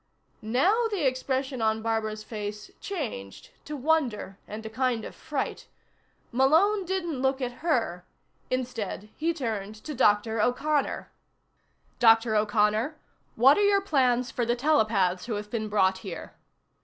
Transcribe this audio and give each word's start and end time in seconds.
Now 0.41 0.87
the 0.89 1.05
expression 1.05 1.61
on 1.61 1.83
Barbara's 1.83 2.23
face 2.23 2.71
changed, 2.79 3.51
to 3.65 3.77
wonder 3.77 4.39
and 4.47 4.65
a 4.65 4.67
kind 4.71 5.05
of 5.05 5.13
fright. 5.13 5.67
Malone 6.31 6.85
didn't 6.85 7.21
look 7.21 7.39
at 7.39 7.59
her. 7.63 8.03
Instead, 8.49 9.09
he 9.15 9.31
turned 9.31 9.75
to 9.75 9.93
Dr. 9.93 10.41
O'Connor. 10.41 11.11
"Dr. 11.99 12.35
O'Connor, 12.35 12.97
what 13.35 13.59
are 13.59 13.63
your 13.63 13.79
plans 13.79 14.31
for 14.31 14.43
the 14.43 14.55
telepaths 14.55 15.27
who 15.27 15.35
have 15.35 15.51
been 15.51 15.69
brought 15.69 15.99
here?" 15.99 16.33